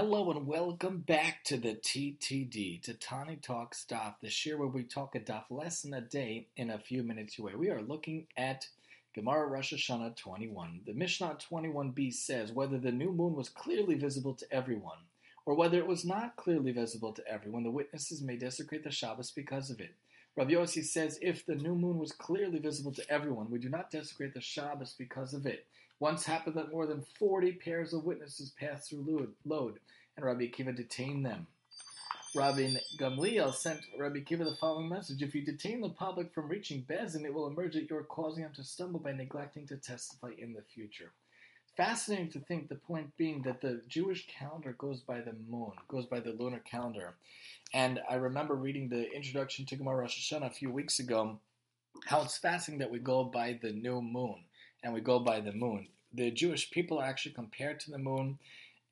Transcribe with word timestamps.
Hello 0.00 0.30
and 0.30 0.46
welcome 0.46 0.98
back 0.98 1.42
to 1.42 1.56
the 1.56 1.74
TTD, 1.74 2.80
to 2.82 2.94
Tani 2.94 3.34
Talks 3.34 3.84
Daf, 3.84 4.14
the 4.22 4.30
share 4.30 4.56
where 4.56 4.68
we 4.68 4.84
talk 4.84 5.16
a 5.16 5.18
daf 5.18 5.46
lesson 5.50 5.92
a 5.92 6.00
day 6.00 6.46
in 6.56 6.70
a 6.70 6.78
few 6.78 7.02
minutes 7.02 7.36
away. 7.36 7.56
We 7.56 7.70
are 7.70 7.82
looking 7.82 8.28
at 8.36 8.68
Gemara 9.12 9.48
Rosh 9.48 9.74
Hashanah 9.74 10.14
21. 10.14 10.82
The 10.86 10.94
Mishnah 10.94 11.38
21b 11.50 12.14
says 12.14 12.52
whether 12.52 12.78
the 12.78 12.92
new 12.92 13.10
moon 13.10 13.34
was 13.34 13.48
clearly 13.48 13.96
visible 13.96 14.34
to 14.34 14.46
everyone, 14.52 14.98
or 15.44 15.56
whether 15.56 15.78
it 15.78 15.88
was 15.88 16.04
not 16.04 16.36
clearly 16.36 16.70
visible 16.70 17.12
to 17.14 17.26
everyone, 17.26 17.64
the 17.64 17.70
witnesses 17.72 18.22
may 18.22 18.36
desecrate 18.36 18.84
the 18.84 18.92
Shabbos 18.92 19.32
because 19.32 19.68
of 19.68 19.80
it. 19.80 19.96
Rav 20.36 20.48
Yossi 20.48 20.84
says 20.84 21.18
if 21.20 21.44
the 21.44 21.56
new 21.56 21.74
moon 21.74 21.98
was 21.98 22.12
clearly 22.12 22.58
visible 22.58 22.92
to 22.92 23.10
everyone, 23.10 23.50
we 23.50 23.58
do 23.58 23.68
not 23.68 23.90
desecrate 23.90 24.34
the 24.34 24.40
Shabbos 24.40 24.94
because 24.96 25.34
of 25.34 25.46
it. 25.46 25.66
Once 26.00 26.24
happened 26.24 26.54
that 26.54 26.70
more 26.70 26.86
than 26.86 27.04
40 27.18 27.52
pairs 27.52 27.92
of 27.92 28.04
witnesses 28.04 28.52
passed 28.58 28.88
through 28.88 29.34
Lod, 29.44 29.80
and 30.16 30.24
Rabbi 30.24 30.48
Akiva 30.48 30.74
detained 30.76 31.26
them. 31.26 31.48
Rabbi 32.34 32.74
Gamliel 32.98 33.52
sent 33.52 33.80
Rabbi 33.98 34.18
Akiva 34.20 34.44
the 34.44 34.56
following 34.60 34.88
message: 34.88 35.22
If 35.22 35.34
you 35.34 35.44
detain 35.44 35.80
the 35.80 35.88
public 35.88 36.32
from 36.32 36.48
reaching 36.48 36.82
Bezin, 36.82 37.24
it 37.24 37.34
will 37.34 37.48
emerge 37.48 37.74
that 37.74 37.90
you 37.90 37.96
are 37.96 38.04
causing 38.04 38.44
them 38.44 38.52
to 38.54 38.62
stumble 38.62 39.00
by 39.00 39.12
neglecting 39.12 39.66
to 39.68 39.76
testify 39.76 40.30
in 40.38 40.52
the 40.52 40.62
future. 40.62 41.10
Fascinating 41.78 42.28
to 42.32 42.40
think, 42.40 42.68
the 42.68 42.74
point 42.74 43.16
being 43.16 43.40
that 43.42 43.60
the 43.60 43.80
Jewish 43.86 44.26
calendar 44.26 44.74
goes 44.78 45.00
by 45.00 45.20
the 45.20 45.34
moon, 45.48 45.70
goes 45.86 46.06
by 46.06 46.18
the 46.18 46.32
lunar 46.32 46.58
calendar. 46.58 47.14
And 47.72 48.00
I 48.10 48.16
remember 48.16 48.56
reading 48.56 48.88
the 48.88 49.08
introduction 49.12 49.64
to 49.66 49.76
Gemara 49.76 49.98
Rosh 49.98 50.18
Hashanah 50.18 50.48
a 50.48 50.50
few 50.50 50.72
weeks 50.72 50.98
ago, 50.98 51.38
how 52.06 52.22
it's 52.22 52.36
fascinating 52.36 52.80
that 52.80 52.90
we 52.90 52.98
go 52.98 53.22
by 53.22 53.60
the 53.62 53.70
new 53.70 54.02
moon 54.02 54.42
and 54.82 54.92
we 54.92 55.00
go 55.00 55.20
by 55.20 55.38
the 55.38 55.52
moon. 55.52 55.86
The 56.12 56.32
Jewish 56.32 56.68
people 56.72 56.98
are 56.98 57.06
actually 57.06 57.34
compared 57.34 57.78
to 57.80 57.92
the 57.92 57.98
moon, 57.98 58.40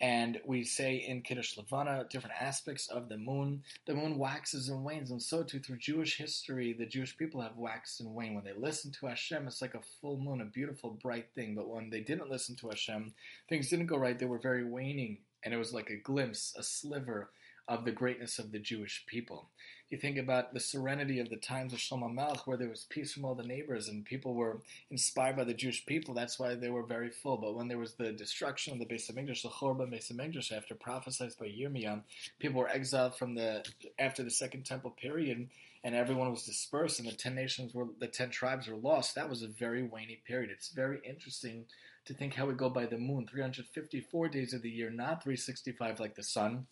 and 0.00 0.40
we 0.44 0.62
say 0.64 0.96
in 0.96 1.22
Kiddush 1.22 1.56
Levana 1.56 2.06
different 2.10 2.36
aspects 2.40 2.88
of 2.88 3.08
the 3.08 3.16
moon. 3.16 3.62
The 3.86 3.94
moon 3.94 4.18
waxes 4.18 4.68
and 4.68 4.84
wanes, 4.84 5.10
and 5.10 5.22
so 5.22 5.42
too 5.42 5.58
through 5.58 5.78
Jewish 5.78 6.18
history, 6.18 6.72
the 6.72 6.86
Jewish 6.86 7.16
people 7.16 7.40
have 7.40 7.56
waxed 7.56 8.00
and 8.00 8.14
waned. 8.14 8.34
When 8.34 8.44
they 8.44 8.52
listen 8.52 8.92
to 8.92 9.06
Hashem, 9.06 9.46
it's 9.46 9.62
like 9.62 9.74
a 9.74 9.80
full 10.00 10.18
moon, 10.18 10.40
a 10.40 10.44
beautiful, 10.44 10.90
bright 10.90 11.28
thing. 11.34 11.54
But 11.54 11.68
when 11.68 11.88
they 11.88 12.00
didn't 12.00 12.30
listen 12.30 12.56
to 12.56 12.68
Hashem, 12.68 13.14
things 13.48 13.70
didn't 13.70 13.86
go 13.86 13.96
right. 13.96 14.18
They 14.18 14.26
were 14.26 14.38
very 14.38 14.64
waning, 14.64 15.18
and 15.42 15.54
it 15.54 15.58
was 15.58 15.72
like 15.72 15.90
a 15.90 15.96
glimpse, 15.96 16.54
a 16.58 16.62
sliver 16.62 17.30
of 17.68 17.84
the 17.84 17.92
greatness 17.92 18.38
of 18.38 18.52
the 18.52 18.58
Jewish 18.58 19.04
people. 19.06 19.48
You 19.90 19.98
think 19.98 20.18
about 20.18 20.52
the 20.52 20.60
serenity 20.60 21.20
of 21.20 21.30
the 21.30 21.36
times 21.36 21.72
of 21.72 21.78
Shlomo 21.78 22.12
Melech, 22.12 22.46
where 22.46 22.56
there 22.56 22.68
was 22.68 22.86
peace 22.88 23.12
from 23.12 23.24
all 23.24 23.36
the 23.36 23.44
neighbors 23.44 23.86
and 23.88 24.04
people 24.04 24.34
were 24.34 24.58
inspired 24.90 25.36
by 25.36 25.44
the 25.44 25.54
Jewish 25.54 25.86
people. 25.86 26.12
That's 26.12 26.40
why 26.40 26.56
they 26.56 26.70
were 26.70 26.82
very 26.82 27.10
full. 27.10 27.36
But 27.36 27.54
when 27.54 27.68
there 27.68 27.78
was 27.78 27.94
the 27.94 28.12
destruction 28.12 28.72
of 28.72 28.80
the 28.80 28.86
Beis 28.86 29.10
Hamikdash, 29.10 29.42
the 29.42 29.48
Chorban 29.48 29.92
Beis 29.92 30.12
Hamikdash, 30.12 30.50
after 30.50 30.74
prophesied 30.74 31.32
by 31.38 31.46
Yirmiyah, 31.46 32.02
people 32.40 32.60
were 32.60 32.68
exiled 32.68 33.16
from 33.16 33.36
the 33.36 33.64
after 33.98 34.24
the 34.24 34.30
Second 34.30 34.64
Temple 34.64 34.90
period, 34.90 35.48
and 35.84 35.94
everyone 35.94 36.30
was 36.30 36.44
dispersed, 36.44 36.98
and 36.98 37.08
the 37.08 37.12
ten 37.12 37.36
nations 37.36 37.72
were 37.72 37.86
the 38.00 38.08
ten 38.08 38.30
tribes 38.30 38.66
were 38.66 38.76
lost. 38.76 39.14
That 39.14 39.30
was 39.30 39.42
a 39.42 39.48
very 39.48 39.84
waning 39.84 40.18
period. 40.26 40.50
It's 40.50 40.70
very 40.70 40.98
interesting 41.04 41.66
to 42.06 42.14
think 42.14 42.34
how 42.34 42.46
we 42.46 42.54
go 42.54 42.70
by 42.70 42.86
the 42.86 42.98
moon, 42.98 43.26
354 43.26 44.28
days 44.28 44.52
of 44.52 44.62
the 44.62 44.70
year, 44.70 44.90
not 44.90 45.22
365 45.22 46.00
like 46.00 46.14
the 46.14 46.22
sun 46.22 46.66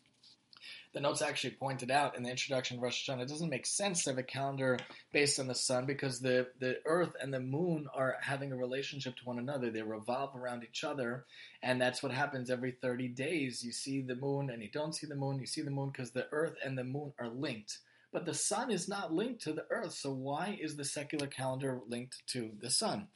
the 0.92 1.00
notes 1.00 1.22
actually 1.22 1.54
pointed 1.54 1.90
out 1.90 2.16
in 2.16 2.22
the 2.22 2.30
introduction 2.30 2.76
of 2.76 2.82
Rosh 2.82 3.08
Hashanah, 3.08 3.22
it 3.22 3.28
doesn't 3.28 3.50
make 3.50 3.66
sense 3.66 4.04
to 4.04 4.10
have 4.10 4.18
a 4.18 4.22
calendar 4.22 4.78
based 5.12 5.40
on 5.40 5.48
the 5.48 5.54
sun 5.54 5.86
because 5.86 6.20
the, 6.20 6.48
the 6.60 6.78
earth 6.86 7.14
and 7.20 7.34
the 7.34 7.40
moon 7.40 7.86
are 7.94 8.16
having 8.20 8.52
a 8.52 8.56
relationship 8.56 9.16
to 9.16 9.24
one 9.24 9.38
another. 9.38 9.70
They 9.70 9.82
revolve 9.82 10.36
around 10.36 10.62
each 10.62 10.84
other, 10.84 11.24
and 11.62 11.80
that's 11.80 12.02
what 12.02 12.12
happens 12.12 12.50
every 12.50 12.72
30 12.72 13.08
days. 13.08 13.64
You 13.64 13.72
see 13.72 14.02
the 14.02 14.16
moon 14.16 14.50
and 14.50 14.62
you 14.62 14.70
don't 14.70 14.94
see 14.94 15.06
the 15.06 15.16
moon. 15.16 15.40
You 15.40 15.46
see 15.46 15.62
the 15.62 15.70
moon 15.70 15.90
because 15.90 16.12
the 16.12 16.28
earth 16.30 16.54
and 16.64 16.78
the 16.78 16.84
moon 16.84 17.12
are 17.18 17.28
linked. 17.28 17.78
But 18.12 18.26
the 18.26 18.34
sun 18.34 18.70
is 18.70 18.88
not 18.88 19.12
linked 19.12 19.42
to 19.42 19.52
the 19.52 19.66
earth, 19.70 19.94
so 19.94 20.12
why 20.12 20.56
is 20.60 20.76
the 20.76 20.84
secular 20.84 21.26
calendar 21.26 21.80
linked 21.88 22.22
to 22.28 22.52
the 22.60 22.70
sun? 22.70 23.08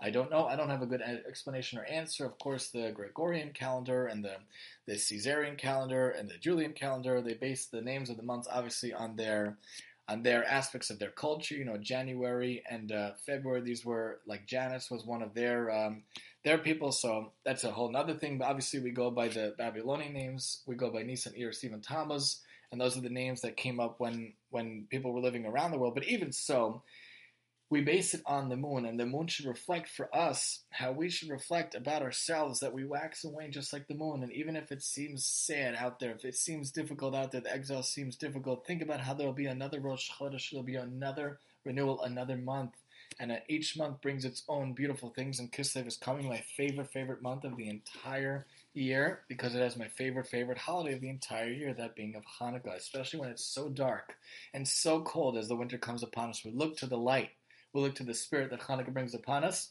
I 0.00 0.10
don't 0.10 0.30
know. 0.30 0.46
I 0.46 0.56
don't 0.56 0.70
have 0.70 0.82
a 0.82 0.86
good 0.86 1.00
explanation 1.00 1.78
or 1.78 1.84
answer. 1.84 2.26
Of 2.26 2.38
course, 2.38 2.68
the 2.70 2.92
Gregorian 2.92 3.52
calendar 3.52 4.06
and 4.06 4.24
the, 4.24 4.36
the 4.86 4.98
Caesarian 4.98 5.56
calendar 5.56 6.10
and 6.10 6.28
the 6.28 6.38
Julian 6.38 6.72
calendar, 6.72 7.20
they 7.22 7.34
base 7.34 7.66
the 7.66 7.80
names 7.80 8.10
of 8.10 8.16
the 8.16 8.22
months 8.22 8.48
obviously 8.50 8.92
on 8.92 9.16
their 9.16 9.56
on 10.06 10.22
their 10.22 10.44
aspects 10.44 10.90
of 10.90 10.98
their 10.98 11.10
culture. 11.10 11.54
You 11.54 11.64
know, 11.64 11.78
January 11.78 12.62
and 12.70 12.92
uh, 12.92 13.12
February, 13.24 13.62
these 13.62 13.84
were 13.84 14.20
like 14.26 14.46
Janus 14.46 14.90
was 14.90 15.06
one 15.06 15.22
of 15.22 15.34
their 15.34 15.70
um, 15.70 16.02
their 16.44 16.58
people. 16.58 16.92
So 16.92 17.32
that's 17.44 17.64
a 17.64 17.70
whole 17.70 17.94
other 17.96 18.14
thing. 18.14 18.38
But 18.38 18.48
obviously, 18.48 18.80
we 18.80 18.90
go 18.90 19.10
by 19.10 19.28
the 19.28 19.54
Babylonian 19.56 20.12
names. 20.12 20.62
We 20.66 20.74
go 20.74 20.90
by 20.90 21.02
Nisan, 21.02 21.32
Iyar, 21.32 21.50
Sivan, 21.50 21.82
Tammuz, 21.86 22.40
and 22.70 22.80
those 22.80 22.96
are 22.96 23.02
the 23.02 23.08
names 23.08 23.40
that 23.42 23.56
came 23.56 23.80
up 23.80 24.00
when 24.00 24.34
when 24.50 24.86
people 24.90 25.12
were 25.12 25.20
living 25.20 25.46
around 25.46 25.70
the 25.70 25.78
world. 25.78 25.94
But 25.94 26.08
even 26.08 26.32
so, 26.32 26.82
we 27.74 27.80
base 27.80 28.14
it 28.14 28.22
on 28.24 28.48
the 28.48 28.56
moon, 28.56 28.86
and 28.86 29.00
the 29.00 29.04
moon 29.04 29.26
should 29.26 29.46
reflect 29.46 29.88
for 29.88 30.08
us 30.14 30.60
how 30.70 30.92
we 30.92 31.10
should 31.10 31.28
reflect 31.28 31.74
about 31.74 32.02
ourselves 32.02 32.60
that 32.60 32.72
we 32.72 32.84
wax 32.84 33.24
and 33.24 33.34
wane 33.34 33.50
just 33.50 33.72
like 33.72 33.88
the 33.88 33.96
moon. 33.96 34.22
And 34.22 34.30
even 34.30 34.54
if 34.54 34.70
it 34.70 34.80
seems 34.80 35.24
sad 35.24 35.74
out 35.74 35.98
there, 35.98 36.12
if 36.12 36.24
it 36.24 36.36
seems 36.36 36.70
difficult 36.70 37.16
out 37.16 37.32
there, 37.32 37.40
the 37.40 37.52
exile 37.52 37.82
seems 37.82 38.14
difficult, 38.14 38.64
think 38.64 38.80
about 38.80 39.00
how 39.00 39.12
there 39.12 39.26
will 39.26 39.34
be 39.34 39.46
another 39.46 39.80
Rosh 39.80 40.08
Chodesh, 40.08 40.52
there 40.52 40.58
will 40.58 40.64
be 40.64 40.76
another 40.76 41.40
renewal, 41.64 42.00
another 42.02 42.36
month. 42.36 42.74
And 43.18 43.32
uh, 43.32 43.38
each 43.48 43.76
month 43.76 44.00
brings 44.00 44.24
its 44.24 44.44
own 44.48 44.74
beautiful 44.74 45.10
things, 45.10 45.40
and 45.40 45.50
Kislev 45.50 45.88
is 45.88 45.96
coming, 45.96 46.28
my 46.28 46.44
favorite, 46.56 46.92
favorite 46.92 47.22
month 47.22 47.42
of 47.42 47.56
the 47.56 47.68
entire 47.68 48.46
year, 48.72 49.22
because 49.26 49.56
it 49.56 49.62
has 49.62 49.76
my 49.76 49.88
favorite, 49.88 50.28
favorite 50.28 50.58
holiday 50.58 50.94
of 50.94 51.00
the 51.00 51.10
entire 51.10 51.50
year, 51.50 51.74
that 51.74 51.96
being 51.96 52.14
of 52.14 52.22
Hanukkah, 52.40 52.76
especially 52.76 53.18
when 53.18 53.30
it's 53.30 53.44
so 53.44 53.68
dark 53.68 54.14
and 54.52 54.68
so 54.68 55.00
cold 55.00 55.36
as 55.36 55.48
the 55.48 55.56
winter 55.56 55.76
comes 55.76 56.04
upon 56.04 56.30
us. 56.30 56.44
We 56.44 56.52
look 56.52 56.76
to 56.76 56.86
the 56.86 56.96
light 56.96 57.30
we 57.74 57.80
look 57.80 57.94
to 57.96 58.04
the 58.04 58.14
spirit 58.14 58.50
that 58.50 58.60
Hanukkah 58.60 58.92
brings 58.92 59.14
upon 59.14 59.44
us, 59.44 59.70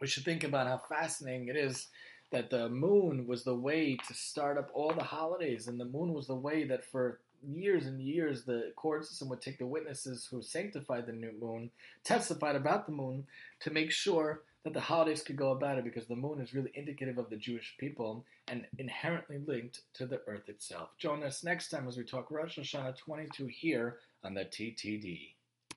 we 0.00 0.06
should 0.06 0.24
think 0.24 0.44
about 0.44 0.66
how 0.66 0.80
fascinating 0.88 1.48
it 1.48 1.56
is 1.56 1.88
that 2.30 2.50
the 2.50 2.68
moon 2.68 3.26
was 3.26 3.44
the 3.44 3.54
way 3.54 3.96
to 4.08 4.14
start 4.14 4.58
up 4.58 4.70
all 4.74 4.92
the 4.92 5.02
holidays, 5.02 5.68
and 5.68 5.78
the 5.78 5.84
moon 5.84 6.12
was 6.12 6.26
the 6.26 6.34
way 6.34 6.64
that 6.64 6.84
for 6.84 7.20
years 7.46 7.86
and 7.86 8.00
years 8.00 8.44
the 8.44 8.72
court 8.76 9.04
system 9.06 9.28
would 9.28 9.40
take 9.40 9.58
the 9.58 9.66
witnesses 9.66 10.26
who 10.30 10.42
sanctified 10.42 11.06
the 11.06 11.12
new 11.12 11.32
moon, 11.40 11.70
testified 12.02 12.56
about 12.56 12.86
the 12.86 12.92
moon, 12.92 13.24
to 13.60 13.70
make 13.70 13.90
sure 13.90 14.42
that 14.64 14.72
the 14.72 14.80
holidays 14.80 15.22
could 15.22 15.36
go 15.36 15.50
about 15.50 15.78
it 15.78 15.84
because 15.84 16.06
the 16.06 16.16
moon 16.16 16.40
is 16.40 16.54
really 16.54 16.72
indicative 16.74 17.18
of 17.18 17.28
the 17.28 17.36
Jewish 17.36 17.76
people 17.78 18.24
and 18.48 18.66
inherently 18.78 19.38
linked 19.46 19.82
to 19.94 20.06
the 20.06 20.22
earth 20.26 20.48
itself. 20.48 20.88
Join 20.98 21.22
us 21.22 21.44
next 21.44 21.68
time 21.68 21.86
as 21.86 21.96
we 21.96 22.04
talk 22.04 22.30
Rosh 22.30 22.58
Hashanah 22.58 22.96
22 22.96 23.46
here 23.46 23.98
on 24.24 24.34
the 24.34 24.44
TTD. 24.44 25.33